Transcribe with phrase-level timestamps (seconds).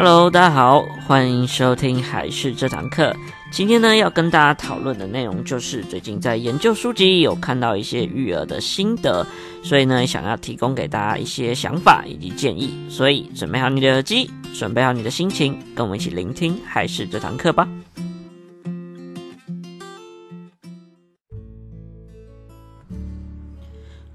[0.00, 3.12] Hello，大家好，欢迎收听还是这堂课。
[3.50, 9.26] 今天呢，要跟大家讨论的内容就是最近在研究书籍，有看到一些育儿的心得，
[9.60, 12.78] 所以呢，想要提供给大家一些想法以及建议。
[12.88, 17.68] 所以，准备好你的耳机，准备好你的心情，跟我们一起聆听还是这堂课吧。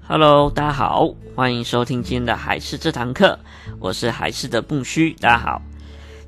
[0.08, 3.38] Hello，大家好，欢迎收听今天的还是这堂课。
[3.78, 5.60] 我是还是的木须，大家好。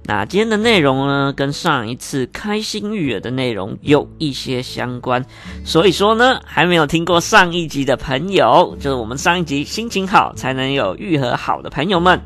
[0.08, 5.26] 那今天的内容呢，跟上一次开心育儿的内容有一些相关，
[5.64, 12.22] 所以说呢，还没有听过上一集的朋友，就是我们上一集心情好才能有育儿好的朋友们，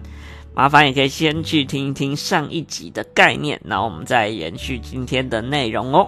[0.55, 6.07] 麻烦也可以先去听一听上一集的概念，然后我们再延续今天的内容哦。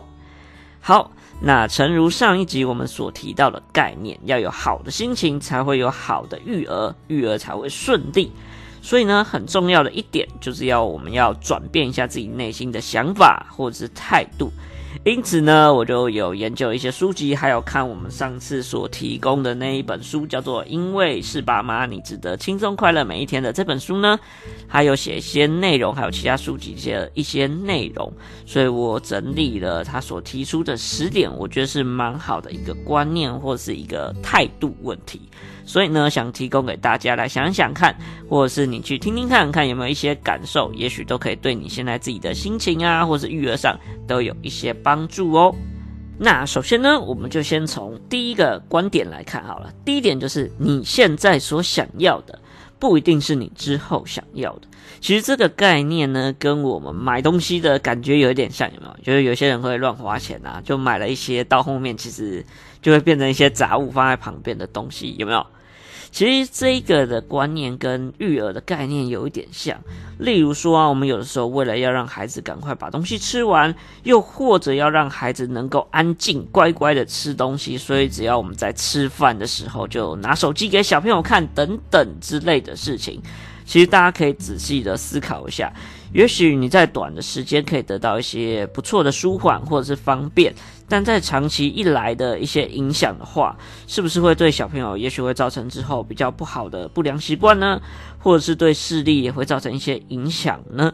[0.79, 1.11] 好，
[1.41, 8.31] 那诚如上一集我们所提到的概念，要有好的心情，才会有好的育儿，育儿才会顺利。
[8.83, 14.51] 所以呢，很重要的一点就是要我们要转变一下自己内心的想法或者是态度。
[15.05, 24.19] 因此呢，我就有研究一些书籍，还有看我们上次所提供的那一本书，叫做《因为是爸妈，你值得轻松快乐每一天》的这本书呢，
[24.69, 28.13] 还有写一些内容，还有其他书籍的一些内容。
[28.47, 35.21] 所以我整理了他所提出的十点，我觉得是蛮好的一个观念或是一个态度问题。
[35.65, 37.97] 所以呢，想提供给大家来想想看，
[38.29, 45.55] 或者是你去听听看看有没有一些感受，也许都可以对你现在自己的心情啊，或是育儿上都有一些帮助哦。
[46.19, 49.73] 那首先呢，我们就先从第一个观点来看好了。
[49.85, 52.39] 第一点就是你现在所想要的，
[52.79, 54.63] 不一定是你之后想要的。
[55.01, 58.97] 其实这个概念呢，跟我们买东西的感觉有一点像，有没有？
[59.03, 62.45] 就是有些人会乱花钱啊，就买了一些，到后面其实
[62.81, 65.45] 就会变成一些杂物放在旁边的东西，有没有？
[66.13, 69.77] 其实这个的观念跟育儿的概念有一点像。
[70.19, 83.21] 例如说啊，我们有的时候为了要让孩子赶快把东西吃完，又或者要让孩子能够安静乖乖的吃东西，所以只要我们在吃饭的时候就拿手机给小朋友看等等之类的事情。
[83.65, 85.73] 其实大家可以仔细的思考一下，
[86.13, 90.53] 也许你在短的时间可以得到一些不错的舒缓或者是方便，
[90.93, 97.81] 但在长期一来的一些影响的话，是不是会对小朋友也许会造成之后比较不好的不良习惯呢？
[98.19, 100.93] 或者是对视力也会造成一些影响呢？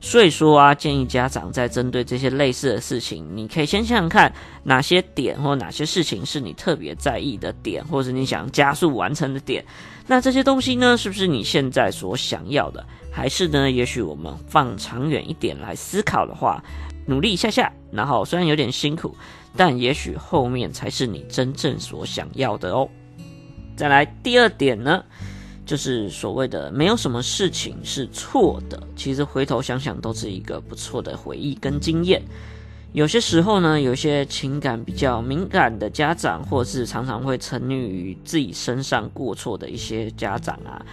[0.00, 9.64] 所以说啊，建议家长在针对这些类似的事情，你可以先想想看哪些点或哪些事情是你特别在意的点，或者你想加速完成的点。
[10.06, 12.86] 那这些东西呢，是不是你现在所想要的？
[13.10, 16.62] 还是呢，也许我们放长远一点来思考的话，
[17.06, 19.16] 努力一下下，然后虽然有点辛苦，
[19.56, 22.88] 但也许后面才是你真正所想要的哦。
[23.76, 25.04] 再来第二点呢，
[25.64, 32.22] 就是所谓的没有什么事情是错的，其实回头想想都是一个不错的回忆跟经验。
[32.92, 40.84] 有些时候呢，有些情感比较敏感的家长，或是常常会沉溺于自己身上过错的一些家长啊，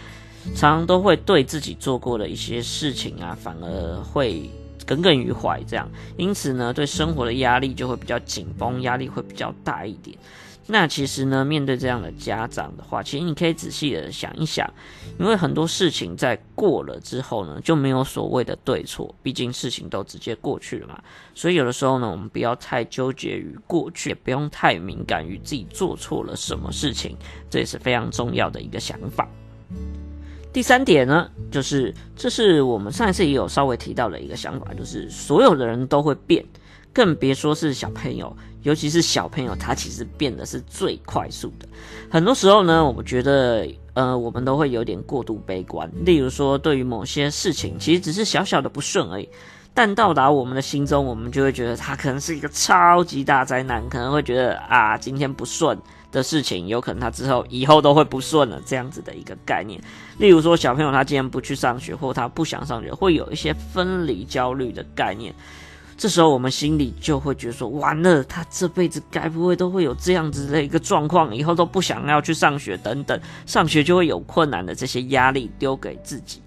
[0.55, 4.47] 常常都会对自己做过的一些事情啊，反而会
[4.87, 5.87] 耿耿于怀，这样，
[6.17, 10.17] 因此呢，对生活的压力就会比较紧绷，压力会比较大一点。
[10.69, 14.69] 那其实呢，面对这样的家长的话，其实你可以仔细的想一想，
[15.17, 21.01] 因为很多事情在过了之后呢，就没有所谓的对错，毕竟事情都直接过去了嘛。
[21.33, 27.15] 所以有的时候呢，我们不要太纠结于过去，也不用太敏感于自己做错了什么事情，
[27.49, 29.25] 这也是非常重要的一个想法。
[30.57, 36.43] 第三点呢，就是这是我们上一次也有稍微提到的一个想法，就是所有的人都会变。
[36.91, 41.69] 更别说是小朋友，尤其是小朋友，他其实变得是最快速的。
[42.09, 45.87] 很多时候呢，我们觉得，呃，我们都会有点过度悲观。
[46.03, 49.29] 例如说，对于某些事情，其实只是小小的不顺而已，
[49.77, 55.77] 但到达我们的心中，我们就会觉得他可能是一个超级大灾难，可能会觉得啊，今天不顺
[56.11, 59.79] 的事情，有可能他之后以后都会不顺了，这样子的一个概念。
[60.17, 65.31] 例如说，小朋友他今天不去上学，或他不想上学，会有一些分离焦虑的概念。
[65.97, 76.39] 这时候我们心里就会觉得说，完了，他这辈子该不会都会有这样子的一个状况，以后都不想要去上学等等，上学就会有困难的这些压力丢给自己。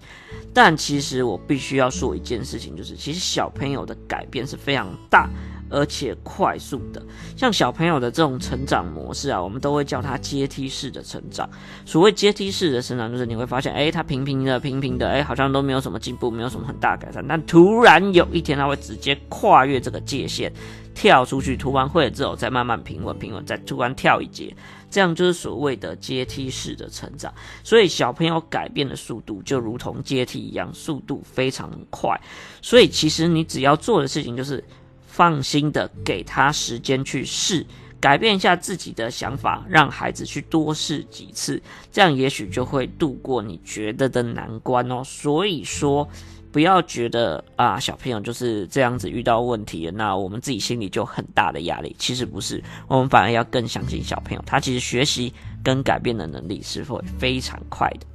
[0.54, 5.28] 但其实我必须要说一件事情，就是其实小朋友的改变是非常大，
[5.70, 7.02] 而且快速的。
[7.36, 11.48] 像小朋友的这种成长模式啊，我们都会叫它阶梯式的成长。
[11.86, 17.24] 所谓阶梯式的成长，就是你会发现，哎，他平平的、平平的，哎，好像都没有什么进步，没有什么很大改善。
[17.26, 20.52] 但突然有一天，他会直接跨越这个界限，
[20.94, 24.54] 跳出去，涂完绘之后再慢慢平稳、平稳，再突然跳一阶。
[24.90, 27.32] 这样就是所谓的阶梯式的成长，
[27.62, 32.20] 所以小朋友改变的速度就如同阶梯一样，速度非常快。
[32.60, 34.64] 所以其实你只要做的事情就是
[35.10, 37.66] 放心的给他时间去试，
[38.00, 41.60] 改变一下自己的想法，让孩子去多试几次，
[41.90, 45.02] 这样也许就会度过你觉得的难关哦。
[45.04, 46.08] 所以说。
[46.52, 51.94] 不要觉得啊，小朋友就是这样子遇到问题，那我们自己心里就很大的压力。
[51.96, 55.32] 其实不是，我们反而要更相信小朋友，他其实学习
[55.62, 58.06] 跟改变的能力是会非常快的。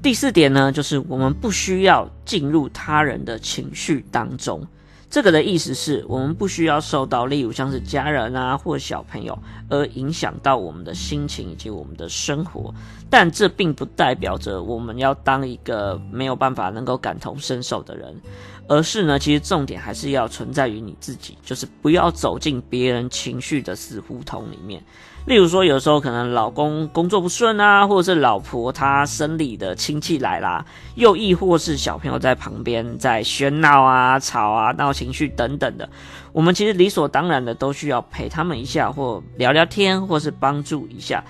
[0.00, 4.64] 第四点呢，就是我们不需要进入他人的情绪当中。
[5.12, 9.38] 这个的意思是我们不需要受到，例如像是家人啊或小朋友
[9.68, 12.72] 而影响到我们的心情以及我们的生活，
[13.10, 18.18] 但这并不代表着我们要当一个没有办法能够感同身受的人，
[18.66, 24.82] 而是呢，其实重点还是要存在于你自己，就是不要走进别人情绪的死胡同里面。
[25.24, 30.64] 例如说，有时候可能老公工作不顺啊，或者是老婆她生理的亲戚来啦，
[30.96, 35.88] 又亦或是小朋友在旁边在喧闹啊、吵啊、闹情绪等等的，
[36.32, 41.22] 我们其实理所当然的都需要陪他们一下，或聊聊天，或是帮助一下。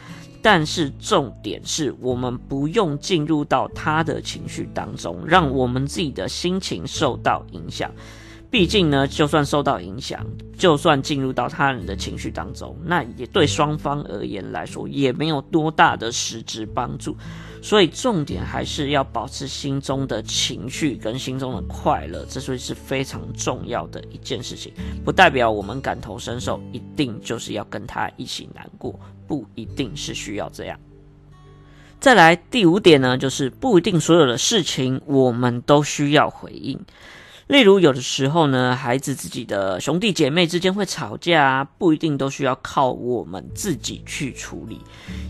[0.44, 7.88] 但是重点是我们不用进入到他的情绪当中，让我们自己的心情受到影响。
[8.52, 10.24] 毕竟呢，就算受到影响，
[10.58, 17.16] 就算进入到他人的情绪当中，那也对双方而言来说也没有多大的实质帮助。
[17.62, 24.70] 所以重点还是要保持心中的情绪跟心中的快乐，这所以是非常重要的一件事情。
[25.02, 30.78] 不代表我们感同身受，一定就是要跟他一起难过，不一定是需要这样。
[31.98, 36.78] 再来第五点呢，就是不一定所有的事情我们都需要回应。
[37.52, 44.80] 例如，有的时候呢，孩子自己的兄弟姐妹之间会吵架，不一定都需要靠我们自己去处理。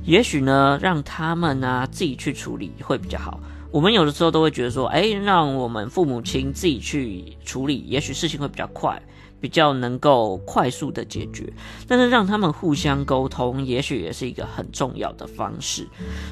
[0.05, 3.41] 也许呢，让他们呢、自己去处理会比较好。
[3.73, 9.03] 我们有的时候都会觉得说，哎，让我们父母亲自己去处理，也许事情会比较快。
[9.43, 11.53] 比较能够快速的解决，
[11.89, 15.85] 但是让他们互相沟通，也许也是一个很重要的方式。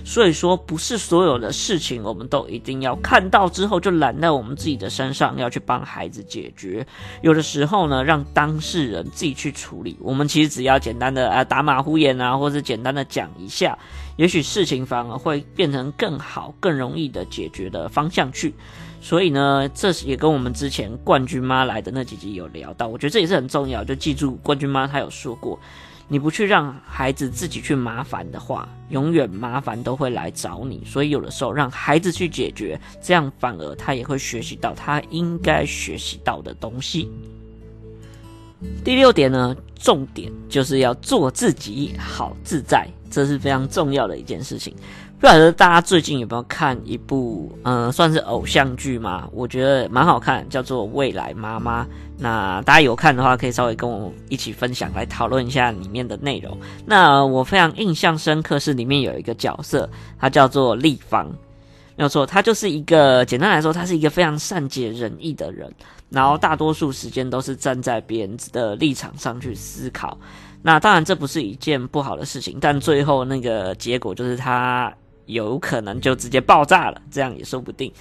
[0.04, 6.86] 所以说，不是所有的事情我们都一定要看到之后就揽在我们自己的身上，要去帮孩子解决。
[7.20, 13.76] 有的时候呢，让当事人自己去处理，我们其实只要简单的啊打马虎眼啊，或者简单的讲一下，
[14.20, 18.52] 也许事情反而会变成更好、更容易的解决的方向去。
[19.00, 23.82] 所以呢，这也跟我们之前冠军妈来的那几集有聊到，我觉得这也是很重要。
[23.82, 25.58] 就记住，冠军妈她有说过，
[26.06, 30.82] 你不去让孩子自己去麻烦的话，永远麻烦都会来找你。
[30.84, 37.10] 所以有的时候让孩子去解决，这样反而他也会学习到他应该学习到的东西。
[38.84, 44.74] 第六点呢，重点就是要做自己，好自在，这是非常重要的一件事情。
[45.18, 49.28] 不晓得大家最近有没有看一部，嗯、算是偶像剧嘛？
[49.32, 51.84] 我觉得蛮好看，叫做《未来妈妈》。
[52.16, 56.56] 那大家有看的话，可以稍微跟我一起分享，来讨论一下里面的内容。
[56.86, 61.26] 那我非常印象深刻是里面有一个角色，他叫做立方，
[61.96, 65.70] 没有错，他就是一个简单来说，他是一个非常善解人意的人，
[66.08, 70.16] 然后大多数时间都是站在别人的立场上去思考。
[70.62, 74.92] 那当然这不是一件不好的事情，但最后那个结果就是它。
[75.26, 77.92] 有可能就直接爆炸了，这样也说不定。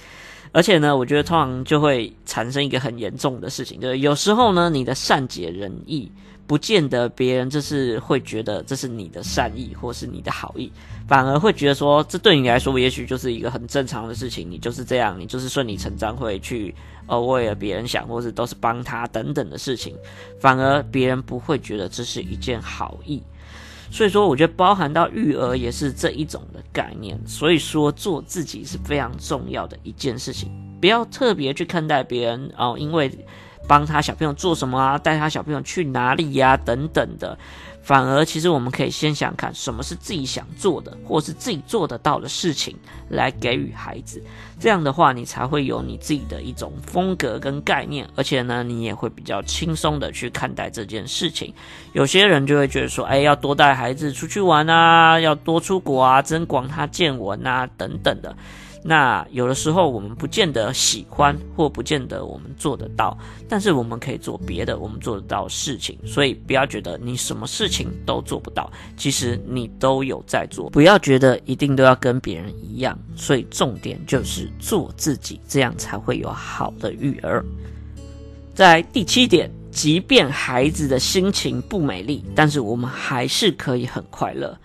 [0.50, 6.10] 而且呢，我觉得通常就会产生一个很严重的事情，就是有时候呢，你的善解人意，
[6.48, 10.72] 不见得别人就是会觉得这是你的善意或是你的好意，
[11.06, 16.74] 反而会觉得说，这对你来说也许就是一个很正常的事情，你就是这样，你就是顺理成章会去
[17.10, 19.94] 呃为了别人想，或是都是帮他等等的事情，
[20.40, 23.20] 反而别人不会觉得这是一件好意。
[23.90, 27.20] 所以说，我觉得包含到育儿也是这一种的概念。
[27.26, 30.48] 所以说，做自己是非常重要的一件事情，
[30.80, 33.10] 不要特别去看待别人哦，因为
[33.66, 37.36] 帮他小朋友做什么啊，带他小朋友去哪里呀，等等的。
[37.82, 42.76] 反而，其实我们可以先想看什么是自己想做的，或是自己做得到的事情，
[43.08, 44.22] 来给予孩子。
[44.60, 51.52] 这样的话，你才会有你自己的一种风格跟概念，而且呢，你也会比较轻松的去看待这件事情。
[51.92, 58.36] 有些人就会觉得说，哎，要多带孩子出去玩啊，要多出国啊，增广他见闻啊，等等的。
[58.82, 63.16] 那有的时候我们不见得喜欢，或不见得我们做得到，
[63.48, 65.98] 但是我们可以做别的我们做得到事情。
[66.06, 70.70] 所以不要觉得你什么事情都做不到，其实你都有在做。
[70.70, 72.98] 不要觉得一定都要跟别人一样。
[73.14, 77.44] 所以重点就是做自己，这样才会有好的育儿。
[78.54, 84.58] 在第七点，即便孩子的心情不美丽，但是我们还是可以很快乐。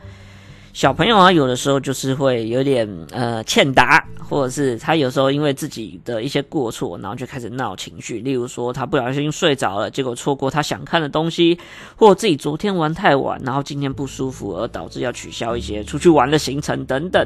[0.75, 8.19] 小朋友啊，有的时候就是会有点呃欠打，或者是他有时候因为自己的一些过错，然后就开始闹情绪。
[8.19, 11.57] 例如说，他不小心睡着了，结果错过他想看的东西，
[11.95, 17.25] 或自己昨天玩太晚，然后今天不舒服，而导致要取消一些出去玩的行程等等。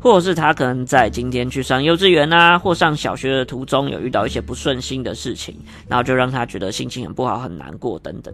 [0.00, 5.56] 或者是他可能在今天去上幼稚园啊，或上小学的途中有遇到一些不顺心的事情，
[5.88, 8.32] 然后就让他觉得心情很不好、很难过等等。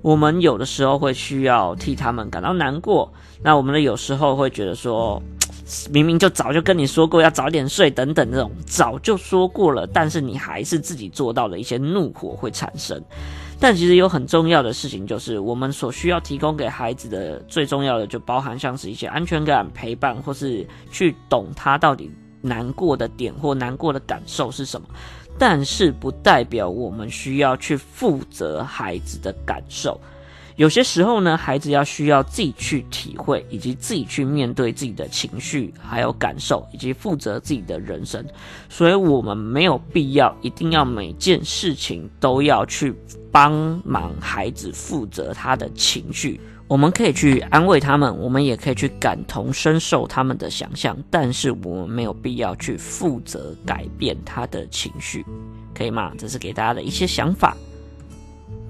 [0.00, 3.12] 我们有的时候会需要替他们感到难过。
[3.44, 5.22] 那我们的有有时候会觉得说，
[5.92, 12.98] 明明就早就跟你说过要早点睡等等，这种早就说过了，但是你还是自己做到的一些怒火会产生。
[13.60, 24.88] 但其实有很重要的事情，就是我们所需要提供给孩子的最重要的，就包含像是一些安全感、陪伴，或是去懂他到底难过的点或难过的感受是什么。
[25.38, 30.00] 但是不代表我们需要去负责孩子的感受。
[30.56, 38.22] 有些时候呢，孩子要需要自己去体会，以及自己去面对自己的情绪，还有感受，以及负责自己的人生。
[38.68, 42.94] 所以，我们没有必要一定要每件事情都要去
[43.30, 46.38] 帮忙孩子负责他的情绪。
[46.68, 55.24] 我们可以去安慰他们，我们也可以去感同身受他们的想象，但是我们没有必要去负责改变他的情绪，
[55.74, 56.12] 可以吗？
[56.18, 57.56] 这是给大家的一些想法。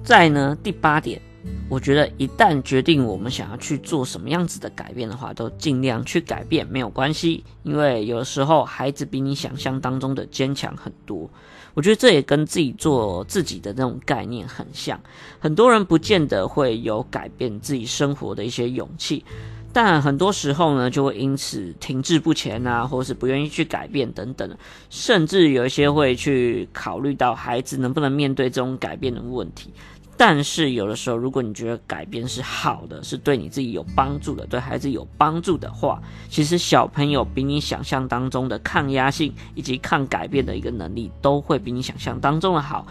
[0.03, 1.21] 再呢，第八点。
[1.69, 7.43] 我觉得一旦决定我们想要去做什么样子的改变的话，都尽量去改变，没有关系。
[7.63, 11.29] 因为有时候孩子比你想象当中的坚强很多。
[11.73, 14.99] 我觉得这也跟自己做自己的那种概念很像。
[15.39, 19.25] 很多人不见得会有改变自己生活的一些勇气，
[19.73, 24.55] 但很多时候呢，就会因此停滞不前啊，或是不愿意去改变等等。
[24.91, 29.71] 甚至有一些会去考虑到孩子能不能面对这种改变的问题。
[30.15, 42.85] 但是有的时候，如果你觉得改变是好的，是对你自己有帮助的，对孩子有帮助的话，其实小朋友比你想象当中的抗压性以及抗改变的一个能力，都会比你想象当中的好。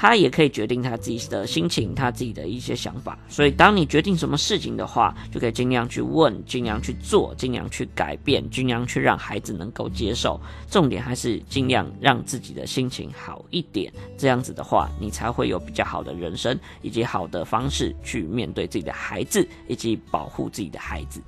[0.00, 3.18] 他也可以决定他自己的心情，他自己的一些想法。
[3.28, 10.40] 所以，当你决定什么事情的话，就可以尽量去问，尽量去做，尽量去改变，尽量去让孩子能够接受。
[10.70, 13.92] 重点还是尽量让自己的心情好一点。
[14.16, 21.20] 这样子的话，你才会有比较好的人生，以及好的方式去面对自己的孩子，以及保护自己的孩子。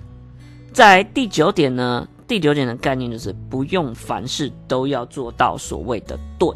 [0.73, 6.49] 在第九点呢，第九点的概念就是不用凡事都要做到所谓的对。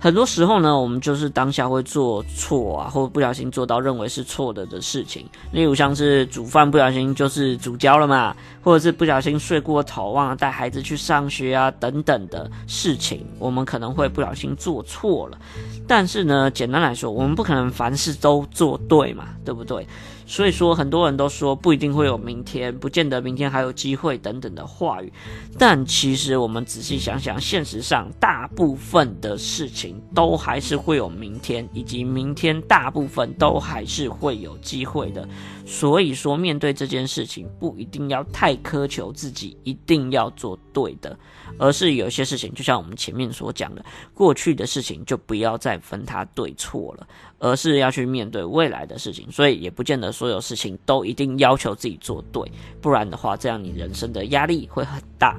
[0.00, 5.26] 很多时候呢，我们就是当下会做错啊，或不小心做到认为是错的的事情。
[5.50, 15.38] 例如像是煮饭不小心就是煮焦了嘛，或者是不小心睡过头，忘了带孩子去上学啊，等等的事情，我们可能会不小心做错了。
[15.86, 19.84] 但是呢，简单来说，我们不可能凡事都做对嘛，对不对？
[20.28, 25.10] 所以说，很多人都说不一定会有明天，不见得明天还有机会等等的话语。
[25.58, 35.26] 但其实我们仔细想想，现实上大部分的事情都还是会有明天，以及明天大部分都还是会有机会的。
[35.64, 41.18] 所以说，面对这件事情，不一定要太苛求自己一定要做对的，
[41.58, 43.82] 而是有些事情，就像我们前面所讲的，
[44.12, 47.06] 过去的事情就不要再分它对错了。
[47.40, 52.42] 而是要去面对未来的事情，所以也不见得所有事情都一定要求自己做对，
[52.80, 55.38] 不然的话，这样你人生的压力会很大。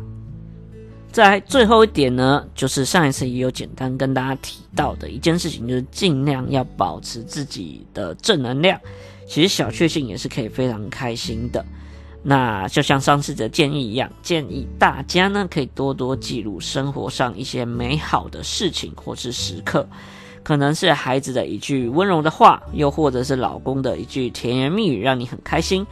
[1.12, 8.79] 在最后一点呢，就是上一次也有简单跟大家提到的一件事情，就是尽量要保持自己的正能量。
[9.27, 11.65] 其实小确幸也是可以非常开心的。
[12.24, 19.86] 那就像上次的建议一样，建议大家呢可以多多记录生活上一些美好的事情或是时刻。
[20.43, 25.84] 可能是孩子的一句温柔的话，又或者是老公的一句甜言蜜语，让你很开心；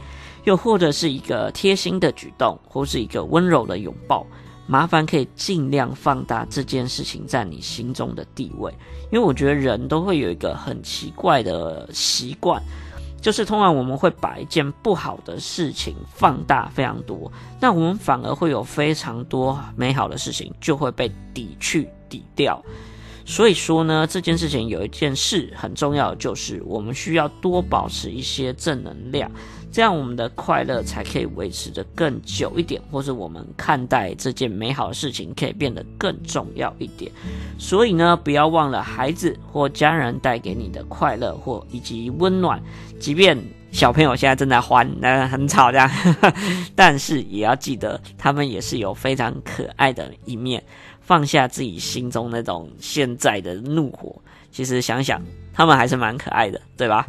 [0.44, 4.26] 又或者是一个贴心的举动，或是一个温柔的拥抱。
[4.66, 8.70] 麻烦可以尽量放大这件事情在你心中的地位，
[9.10, 12.62] 因为我觉得人都会有一个很奇怪的习惯，
[13.18, 22.62] 就是通常我们会把一件不好的事情放大非常多，那我们反而会有非常多美好的事情就会被抵去抵掉。
[23.28, 29.30] 所以说呢，这件事情有一件事很重要，就是我们需要多保持一些正能量。
[29.70, 37.12] 这样我们的快乐才可以维持得更久一点，或是我们看待这件美好的事情可以变得更重要一点。
[37.58, 42.58] 所以呢，不要忘了孩子或家人带给你的快乐或以及温暖，
[42.98, 43.38] 即便
[43.70, 45.90] 小朋友现在正在欢，那很吵这样，
[46.74, 50.64] 但是也要记得他们也是有非常可爱的一面。
[51.08, 54.14] 放下自己心中那种现在的怒火，
[54.52, 55.22] 其实想想
[55.54, 57.08] 他们还是蛮可爱的，对吧？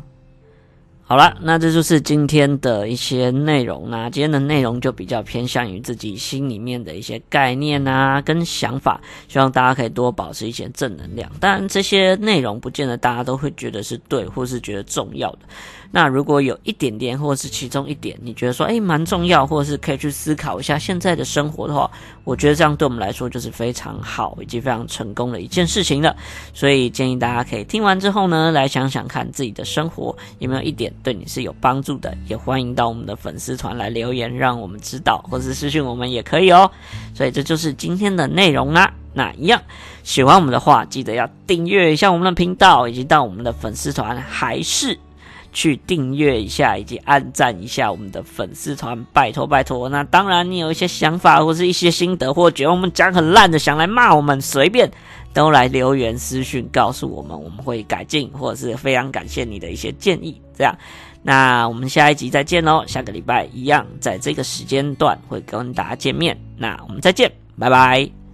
[1.09, 3.89] 好了，那这就是今天的一些内容。
[3.89, 11.27] 那今天的内容就比较偏向于自己心里面的一些概念啊，跟想法，希望大家可以多保持一些正能量。
[11.39, 15.39] 当然，这些内容不见得大家都会觉得是对，或是觉得重要的。
[15.91, 21.89] 那如果有一点点，或是其中一点，你觉得说，诶，蛮重要，或是可以去思考一下现在的生活的话，
[22.23, 26.15] 我觉得这样对我们来说就是非常好，以及非常成功的一件事情了。
[26.53, 36.69] 所以建议大家可以听完之后呢，来想想看自己的生活有没有一点对你是有帮助的，也欢迎到我们的粉丝团来留言，让我们知道，或是私讯我们也可以哦。
[37.13, 38.93] 所以这就是今天的内容啦。
[39.13, 39.61] 那一样
[40.03, 44.97] 喜欢我们的话，记得要订阅一下我们的频道，以及到我们的粉丝团还是。
[45.51, 49.89] 去订阅一下，以及按赞一下我们的粉丝团，拜托拜托。
[49.89, 54.91] 那当然，你有一些想法或是一些心得，或觉得我们讲很烂的，想来骂我们，随便
[55.33, 60.39] 都来留言私讯告诉我们，我们会改进，或者是非常感谢你的一些建议。
[60.57, 60.75] 这样，
[61.23, 66.37] 那我们下一集再见喽，下个礼拜一样在这个时间段会跟大家见面。
[66.57, 68.28] 那我们再见，拜拜。